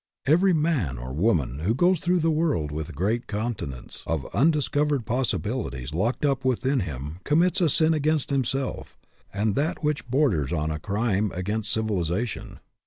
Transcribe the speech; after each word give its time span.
Every 0.25 0.51
man 0.51 0.97
or 0.97 1.13
woman 1.13 1.59
who 1.59 1.75
goes 1.75 1.99
through 1.99 2.21
the 2.21 2.31
world 2.31 2.71
with 2.71 2.95
great 2.95 3.27
continents 3.27 4.03
of 4.07 4.23
undis 4.33 4.67
covered 4.71 5.05
possibilities 5.05 5.93
locked 5.93 6.25
up 6.25 6.43
within 6.43 6.79
him 6.79 7.19
com 7.23 7.37
mits 7.41 7.61
a 7.61 7.69
sin 7.69 7.93
against 7.93 8.31
himself 8.31 8.97
and 9.31 9.53
that 9.53 9.83
which 9.83 10.07
borders 10.09 10.51
on 10.51 10.71
a 10.71 10.79
crime 10.79 11.31
against 11.35 11.71
civilization. 11.71 12.59